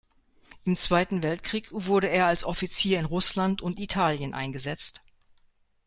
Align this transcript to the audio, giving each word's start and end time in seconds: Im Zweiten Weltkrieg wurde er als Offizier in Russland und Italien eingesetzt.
Im 0.63 0.75
Zweiten 0.77 1.21
Weltkrieg 1.21 1.67
wurde 1.69 2.07
er 2.09 2.25
als 2.25 2.43
Offizier 2.43 2.97
in 2.97 3.05
Russland 3.05 3.61
und 3.61 3.79
Italien 3.79 4.33
eingesetzt. 4.33 4.99